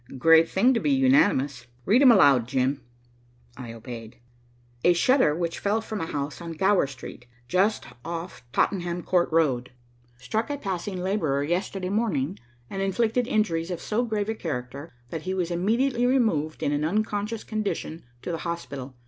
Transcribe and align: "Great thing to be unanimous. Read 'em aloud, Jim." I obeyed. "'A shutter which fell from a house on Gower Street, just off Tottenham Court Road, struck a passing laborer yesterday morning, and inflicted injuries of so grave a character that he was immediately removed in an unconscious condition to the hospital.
"Great 0.17 0.49
thing 0.49 0.73
to 0.73 0.79
be 0.79 0.89
unanimous. 0.89 1.67
Read 1.85 2.01
'em 2.01 2.11
aloud, 2.11 2.47
Jim." 2.47 2.81
I 3.55 3.71
obeyed. 3.71 4.15
"'A 4.83 4.93
shutter 4.93 5.35
which 5.35 5.59
fell 5.59 5.79
from 5.79 6.01
a 6.01 6.07
house 6.07 6.41
on 6.41 6.53
Gower 6.53 6.87
Street, 6.87 7.27
just 7.47 7.85
off 8.03 8.41
Tottenham 8.51 9.03
Court 9.03 9.31
Road, 9.31 9.71
struck 10.17 10.49
a 10.49 10.57
passing 10.57 11.03
laborer 11.03 11.43
yesterday 11.43 11.89
morning, 11.89 12.39
and 12.67 12.81
inflicted 12.81 13.27
injuries 13.27 13.69
of 13.69 13.79
so 13.79 14.03
grave 14.03 14.27
a 14.27 14.33
character 14.33 14.91
that 15.11 15.21
he 15.21 15.35
was 15.35 15.51
immediately 15.51 16.07
removed 16.07 16.63
in 16.63 16.71
an 16.71 16.83
unconscious 16.83 17.43
condition 17.43 18.03
to 18.23 18.31
the 18.31 18.39
hospital. 18.39 18.95